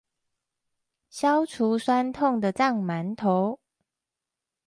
[1.11, 3.59] 消除痠痛地藏饅頭